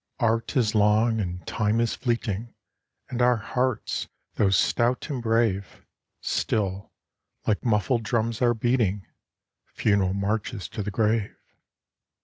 Art 0.19 0.57
is 0.57 0.73
long, 0.73 1.19
and 1.19 1.45
Time 1.45 1.79
is 1.79 1.93
fleeting, 1.93 2.55
And 3.11 3.21
our 3.21 3.35
hearts, 3.37 4.07
though 4.33 4.49
stout 4.49 5.07
and 5.11 5.21
brave, 5.21 5.85
Still, 6.21 6.91
like 7.45 7.63
muffled 7.63 8.01
drums, 8.01 8.41
are 8.41 8.55
beating 8.55 9.05
Funeral 9.67 10.15
marches 10.15 10.67
to 10.69 10.81
the 10.81 10.89
grave. 10.89 11.37